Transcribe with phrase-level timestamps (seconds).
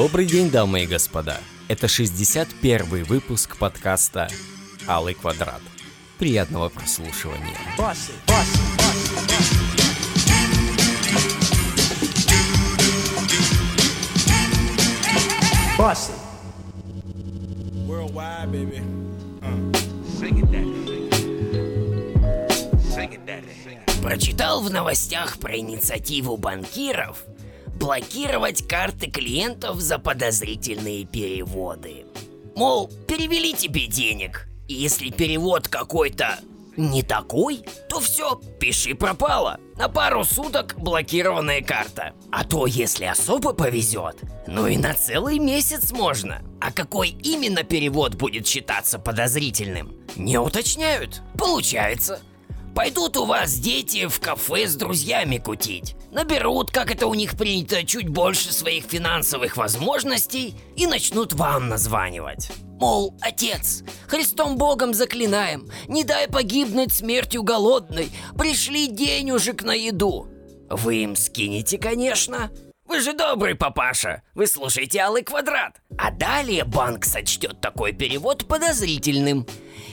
[0.00, 1.36] Добрый день, дамы и господа.
[1.68, 4.30] Это 61 выпуск подкаста
[4.88, 5.60] «Алый квадрат».
[6.18, 7.54] Приятного прослушивания.
[7.76, 9.56] Bossy, bossy, bossy, bossy.
[15.76, 16.12] Bossy.
[17.86, 18.82] Worldwide, baby.
[20.18, 21.10] Sing it, daddy.
[22.88, 24.00] Sing it, daddy.
[24.00, 27.22] Прочитал в новостях про инициативу банкиров
[27.80, 32.04] блокировать карты клиентов за подозрительные переводы.
[32.54, 36.38] Мол, перевели тебе денег, и если перевод какой-то
[36.76, 39.58] не такой, то все, пиши пропало.
[39.76, 42.12] На пару суток блокированная карта.
[42.30, 44.16] А то, если особо повезет,
[44.46, 46.42] ну и на целый месяц можно.
[46.60, 49.94] А какой именно перевод будет считаться подозрительным?
[50.16, 51.22] Не уточняют.
[51.38, 52.20] Получается,
[52.74, 55.96] Пойдут у вас дети в кафе с друзьями кутить.
[56.12, 62.50] Наберут, как это у них принято, чуть больше своих финансовых возможностей и начнут вам названивать.
[62.80, 70.28] Мол, отец, Христом Богом заклинаем, не дай погибнуть смертью голодной, пришли денежек на еду.
[70.70, 72.50] Вы им скинете, конечно.
[72.86, 75.80] Вы же добрый папаша, вы слушаете Алый Квадрат.
[75.98, 79.46] А далее банк сочтет такой перевод подозрительным.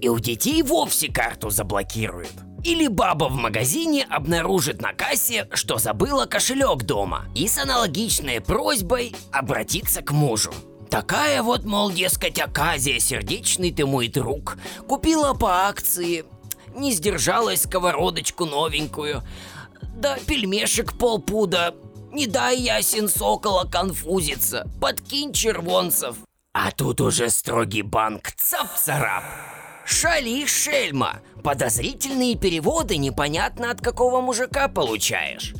[0.00, 2.32] И у детей вовсе карту заблокирует.
[2.64, 9.14] Или баба в магазине обнаружит на кассе, что забыла кошелек дома, и с аналогичной просьбой
[9.32, 10.52] обратиться к мужу.
[10.90, 14.58] Такая вот, мол, дескать, оказия, сердечный ты мой друг.
[14.88, 16.24] Купила по акции,
[16.74, 19.22] не сдержалась сковородочку новенькую.
[19.96, 21.74] Да пельмешек полпуда.
[22.12, 24.68] Не дай ясен сокола конфузиться.
[24.80, 26.16] Подкинь червонцев.
[26.52, 29.22] А тут уже строгий банк цап-царап.
[29.90, 31.20] Шали, шельма!
[31.42, 35.52] Подозрительные переводы непонятно от какого мужика получаешь.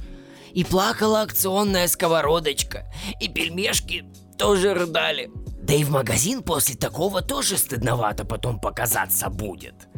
[0.52, 2.86] И плакала акционная сковородочка,
[3.20, 4.04] и пельмешки
[4.38, 5.30] тоже рыдали.
[5.60, 9.88] Да и в магазин после такого тоже стыдновато потом показаться будет.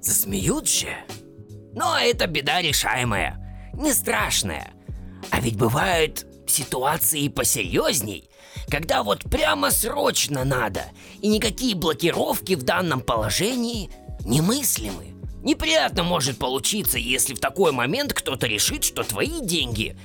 [0.00, 0.94] Засмеют же.
[1.72, 4.72] Но это беда решаемая, не страшная.
[5.30, 8.28] А ведь бывают ситуации посерьезней,
[8.68, 10.84] когда вот прямо срочно надо,
[11.20, 13.90] и никакие блокировки в данном положении
[14.24, 15.14] немыслимы.
[15.42, 19.96] Неприятно может получиться, если в такой момент кто-то решит, что твои деньги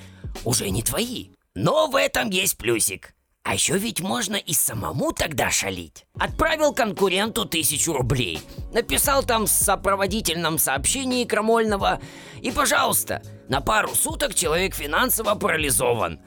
[0.44, 1.30] уже не твои.
[1.54, 3.14] Но в этом есть плюсик.
[3.44, 6.06] А еще ведь можно и самому тогда шалить.
[6.20, 8.42] Отправил конкуренту тысячу рублей.
[8.74, 12.02] Написал там в сопроводительном сообщении Крамольного.
[12.42, 16.20] И, пожалуйста, на пару суток человек финансово парализован.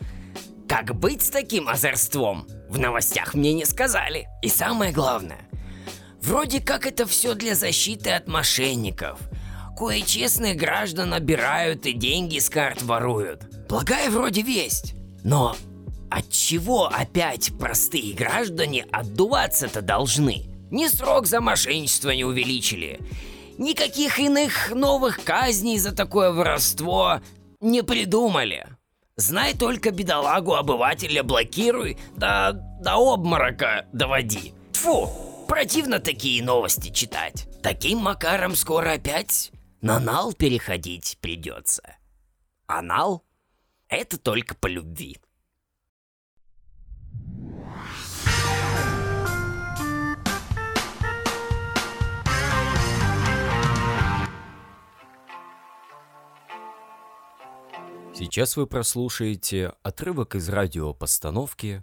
[0.71, 2.47] Как быть с таким озорством?
[2.69, 4.29] В новостях мне не сказали.
[4.41, 5.41] И самое главное,
[6.23, 9.19] вроде как это все для защиты от мошенников.
[9.77, 13.43] Кое честных граждан набирают и деньги с карт воруют.
[13.69, 14.95] Благая вроде весть.
[15.25, 15.57] Но
[16.09, 20.45] от чего опять простые граждане отдуваться-то должны?
[20.71, 23.01] Ни срок за мошенничество не увеличили,
[23.59, 27.21] никаких иных новых казней за такое воровство
[27.61, 28.69] не придумали.
[29.21, 34.55] Знай только бедолагу обывателя блокируй, да до обморока доводи.
[34.73, 35.11] Тфу,
[35.47, 37.47] противно такие новости читать.
[37.63, 41.83] Таким макаром скоро опять на нал переходить придется.
[42.67, 43.23] А нал–
[43.89, 45.19] это только по любви.
[58.21, 61.83] Сейчас вы прослушаете отрывок из радиопостановки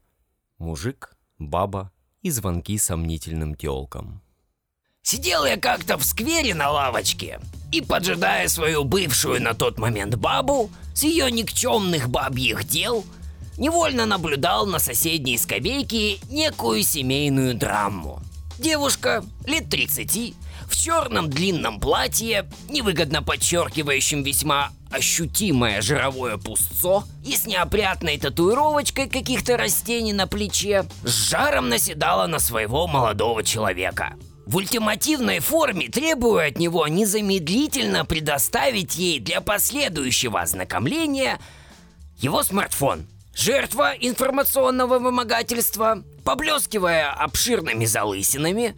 [0.59, 4.21] «Мужик, баба и звонки сомнительным тёлкам».
[5.01, 7.39] Сидел я как-то в сквере на лавочке
[7.71, 13.03] и, поджидая свою бывшую на тот момент бабу с ее никчемных бабьих дел,
[13.57, 18.21] невольно наблюдал на соседней скамейке некую семейную драму.
[18.59, 20.35] Девушка лет 30
[20.69, 29.57] в черном длинном платье, невыгодно подчеркивающем весьма ощутимое жировое пустцо и с неопрятной татуировочкой каких-то
[29.57, 34.15] растений на плече, с жаром наседала на своего молодого человека.
[34.45, 41.39] В ультимативной форме требуя от него незамедлительно предоставить ей для последующего ознакомления
[42.19, 43.07] его смартфон.
[43.35, 48.75] Жертва информационного вымогательства, поблескивая обширными залысинами,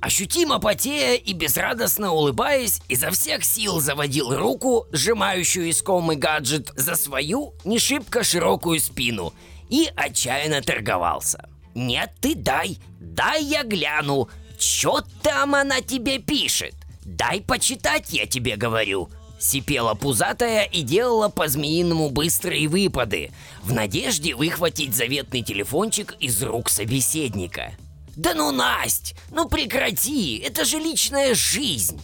[0.00, 7.52] Ощутимо потея и безрадостно улыбаясь, изо всех сил заводил руку, сжимающую искомый гаджет, за свою
[7.64, 9.34] не шибко широкую спину
[9.68, 11.48] и отчаянно торговался.
[11.74, 16.74] «Нет, ты дай, дай я гляну, чё там она тебе пишет?
[17.04, 19.10] Дай почитать, я тебе говорю.
[19.40, 23.32] Сипела пузатая и делала по-змеиному быстрые выпады,
[23.62, 27.72] в надежде выхватить заветный телефончик из рук собеседника.
[28.20, 31.98] «Да ну, Насть, ну прекрати, это же личная жизнь!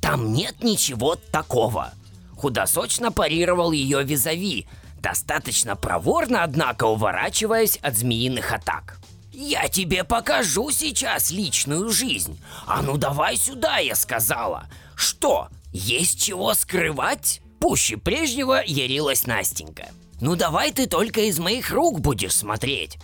[0.00, 1.92] Там нет ничего такого!»
[2.36, 4.68] Худосочно парировал ее визави,
[5.02, 9.00] достаточно проворно, однако, уворачиваясь от змеиных атак.
[9.32, 12.40] «Я тебе покажу сейчас личную жизнь.
[12.68, 14.68] А ну давай сюда, я сказала.
[14.94, 19.88] Что, есть чего скрывать?» Пуще прежнего ярилась Настенька.
[20.20, 22.98] «Ну давай ты только из моих рук будешь смотреть.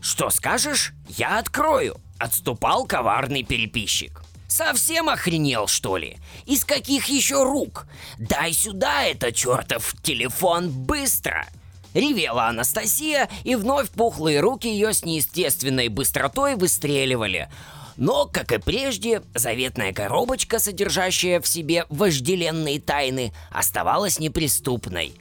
[0.00, 4.22] Что скажешь, я открою»,— отступал коварный переписчик.
[4.50, 6.16] Совсем охренел, что ли?
[6.44, 7.86] Из каких еще рук?
[8.18, 11.46] Дай сюда это чертов телефон быстро!»
[11.94, 17.48] Ревела Анастасия, и вновь пухлые руки ее с неестественной быстротой выстреливали.
[17.96, 25.14] Но, как и прежде, заветная коробочка, содержащая в себе вожделенные тайны, оставалась неприступной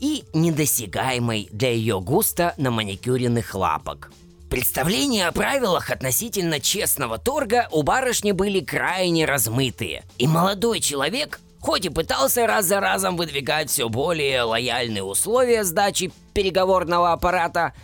[0.00, 4.10] и недосягаемой для ее густо на маникюренных лапок.
[4.50, 10.04] Представления о правилах относительно честного торга у барышни были крайне размытые.
[10.16, 16.10] И молодой человек, хоть и пытался раз за разом выдвигать все более лояльные условия сдачи
[16.32, 17.74] переговорного аппарата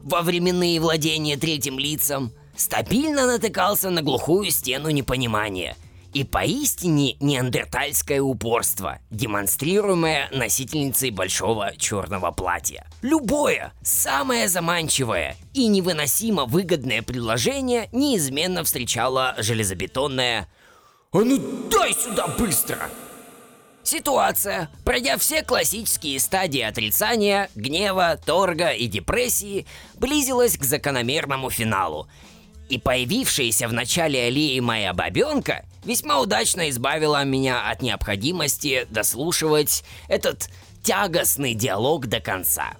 [0.00, 5.76] во временные владения третьим лицам, стабильно натыкался на глухую стену непонимания–
[6.14, 12.86] и поистине неандертальское упорство, демонстрируемое носительницей большого черного платья.
[13.02, 20.48] Любое, самое заманчивое и невыносимо выгодное предложение неизменно встречало железобетонное
[21.12, 22.78] «А ну дай сюда быстро!»
[23.82, 29.66] Ситуация, пройдя все классические стадии отрицания, гнева, торга и депрессии,
[29.96, 32.08] близилась к закономерному финалу.
[32.70, 40.48] И появившаяся в начале аллеи моя бабенка весьма удачно избавила меня от необходимости дослушивать этот
[40.82, 42.74] тягостный диалог до конца.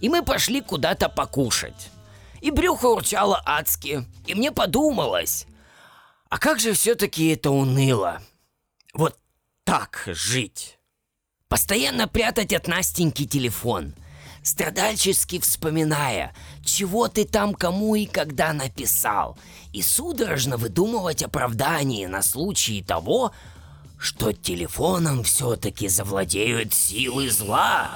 [0.00, 1.90] И мы пошли куда-то покушать.
[2.40, 5.46] И брюхо урчало адски, и мне подумалось,
[6.28, 8.22] а как же все-таки это уныло.
[8.94, 9.18] Вот
[9.64, 10.78] так жить.
[11.48, 13.94] Постоянно прятать от Настеньки телефон–
[14.42, 19.38] страдальчески вспоминая, чего ты там кому и когда написал,
[19.72, 23.32] и судорожно выдумывать оправдание на случай того,
[23.98, 27.90] что телефоном все-таки завладеют силы зла.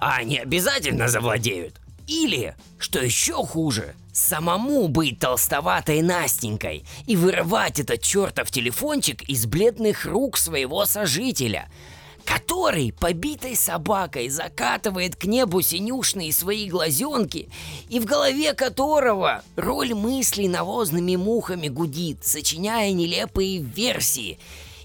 [0.00, 1.80] А они обязательно завладеют.
[2.08, 10.04] Или, что еще хуже, самому быть толстоватой Настенькой и вырывать этот чертов телефончик из бледных
[10.04, 11.70] рук своего сожителя–
[12.24, 17.48] который побитой собакой закатывает к небу синюшные свои глазенки,
[17.88, 24.38] и в голове которого роль мыслей навозными мухами гудит, сочиняя нелепые версии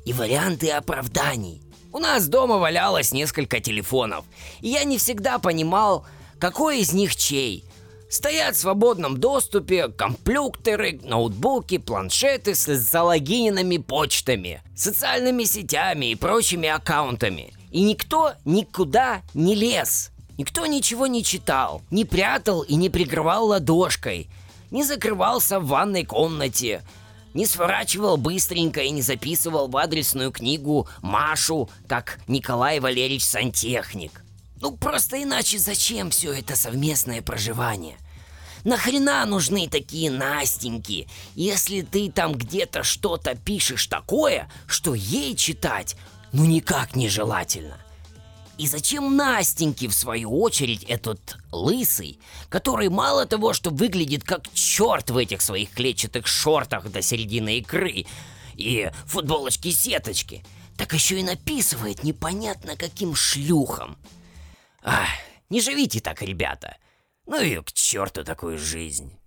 [0.06, 1.62] и варианты оправданий.
[1.94, 4.26] У нас дома валялось несколько телефонов,
[4.62, 6.06] и я не всегда понимал,
[6.40, 7.64] какой из них чей–
[8.10, 17.54] Стоят в свободном доступе компьютеры, ноутбуки, планшеты с залогиненными почтами, социальными сетями и прочими аккаунтами.
[17.72, 20.12] И никто никуда не лез.
[20.38, 24.30] Никто ничего не читал, не прятал и не прикрывал ладошкой,
[24.72, 26.84] не закрывался в ванной комнате,
[27.34, 34.24] не сворачивал быстренько и не записывал в адресную книгу Машу, как Николай Валерьевич Сантехник.
[34.60, 37.98] Ну просто иначе зачем все это совместное проживание?
[38.64, 45.96] Нахрена нужны такие Настеньки, если ты там где-то что-то пишешь такое, что ей читать
[46.34, 47.78] ну никак не желательно?
[48.58, 55.12] И зачем Настеньке, в свою очередь, этот лысый, который мало того, что выглядит как черт
[55.12, 58.08] в этих своих клетчатых шортах до середины икры
[58.56, 60.44] и футболочки-сеточки,
[60.76, 63.96] так еще и написывает непонятно каким шлюхом.
[64.84, 65.08] Ах,
[65.50, 66.78] не живите так, ребята.
[67.26, 69.18] Ну и к черту такую жизнь.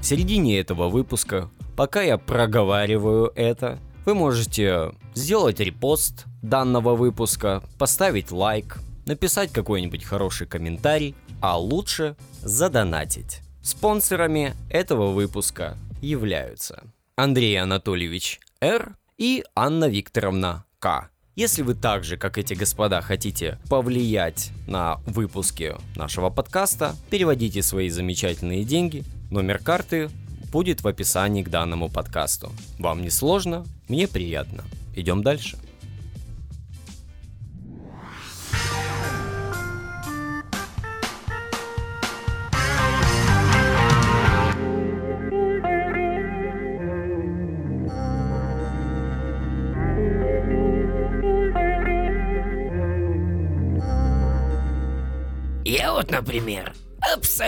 [0.00, 8.32] В середине этого выпуска, пока я проговариваю это, вы можете сделать репост данного выпуска, поставить
[8.32, 13.42] лайк, написать какой-нибудь хороший комментарий, а лучше задонатить.
[13.62, 16.84] Спонсорами этого выпуска являются
[17.16, 18.96] Андрей Анатольевич Р.
[19.16, 21.10] и Анна Викторовна К.
[21.34, 27.90] Если вы так же, как эти господа, хотите повлиять на выпуски нашего подкаста, переводите свои
[27.90, 29.04] замечательные деньги.
[29.30, 30.10] Номер карты
[30.50, 32.52] будет в описании к данному подкасту.
[32.78, 34.64] Вам не сложно, мне приятно.
[34.96, 35.58] Идем дальше.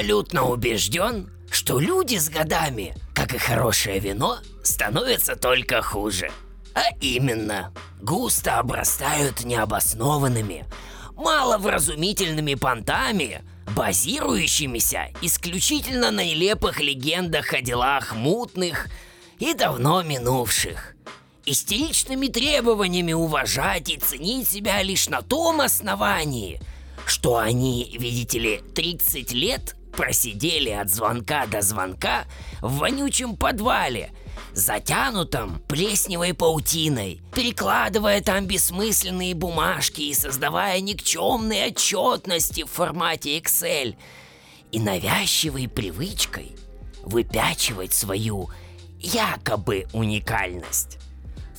[0.00, 6.30] Абсолютно убежден, что люди с годами, как и хорошее вино, становятся только хуже.
[6.74, 10.64] А именно, густо обрастают необоснованными,
[11.16, 13.44] маловразумительными понтами,
[13.76, 18.86] базирующимися исключительно на нелепых легендах о делах мутных
[19.38, 20.94] и давно минувших.
[21.44, 26.58] Истеричными требованиями уважать и ценить себя лишь на том основании,
[27.04, 32.24] что они, видите ли, 30 лет просидели от звонка до звонка
[32.60, 34.10] в вонючем подвале,
[34.52, 43.96] затянутом плесневой паутиной, перекладывая там бессмысленные бумажки и создавая никчемные отчетности в формате Excel
[44.72, 46.52] и навязчивой привычкой
[47.02, 48.50] выпячивать свою
[48.98, 50.98] якобы уникальность.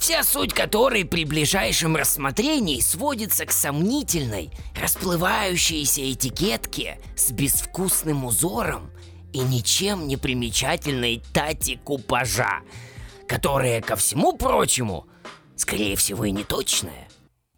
[0.01, 8.89] Вся суть которой при ближайшем рассмотрении сводится к сомнительной, расплывающейся этикетке с безвкусным узором
[9.31, 12.61] и ничем не примечательной тати купажа,
[13.27, 15.05] которая, ко всему прочему,
[15.55, 17.07] скорее всего и неточная.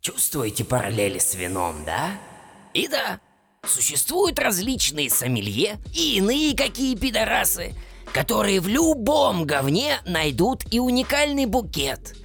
[0.02, 2.12] Чувствуете параллели с вином, да?
[2.74, 3.22] И да,
[3.66, 7.74] существуют различные сомелье и иные какие пидорасы,
[8.12, 12.18] которые в любом говне найдут и уникальный букет,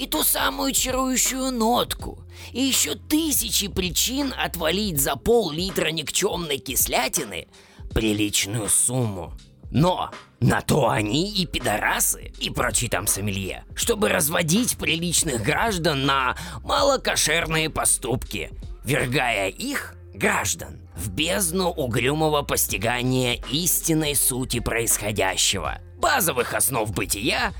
[0.00, 7.48] и ту самую чарующую нотку, и еще тысячи причин отвалить за пол-литра никчемной кислятины
[7.92, 9.34] приличную сумму.
[9.70, 16.34] Но на то они и пидорасы, и прочие там сомелье, чтобы разводить приличных граждан на
[16.64, 18.52] малокошерные поступки,
[18.82, 27.52] вергая их, граждан, в бездну угрюмого постигания истинной сути происходящего, базовых основ бытия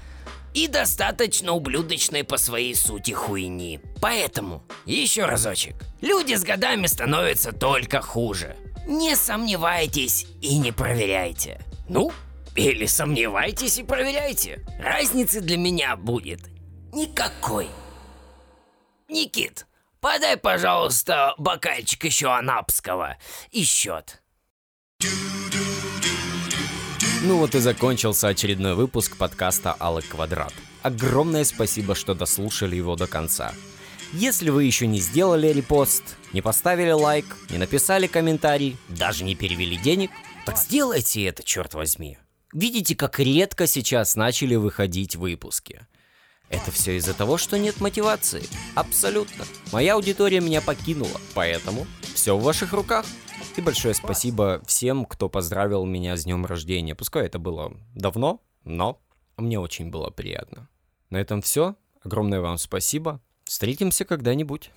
[0.54, 3.80] и достаточно ублюдочной по своей сути хуйни.
[4.00, 8.56] Поэтому, еще разочек, люди с годами становятся только хуже.
[8.86, 11.60] Не сомневайтесь и не проверяйте.
[11.88, 12.12] Ну,
[12.56, 14.64] или сомневайтесь и проверяйте.
[14.80, 16.40] Разницы для меня будет
[16.92, 17.68] никакой.
[19.08, 19.66] Никит,
[20.00, 23.16] подай, пожалуйста, бокальчик еще анапского
[23.50, 24.19] и счет.
[27.22, 30.54] Ну вот и закончился очередной выпуск подкаста «Алый квадрат».
[30.80, 33.52] Огромное спасибо, что дослушали его до конца.
[34.14, 39.76] Если вы еще не сделали репост, не поставили лайк, не написали комментарий, даже не перевели
[39.76, 40.10] денег,
[40.46, 42.16] так сделайте это, черт возьми.
[42.54, 45.86] Видите, как редко сейчас начали выходить выпуски.
[46.50, 48.42] Это все из-за того, что нет мотивации.
[48.74, 49.44] Абсолютно.
[49.72, 53.06] Моя аудитория меня покинула, поэтому все в ваших руках.
[53.56, 56.94] И большое спасибо всем, кто поздравил меня с днем рождения.
[56.94, 59.00] Пускай это было давно, но
[59.36, 60.68] мне очень было приятно.
[61.08, 61.76] На этом все.
[62.02, 63.20] Огромное вам спасибо.
[63.44, 64.70] Встретимся когда-нибудь.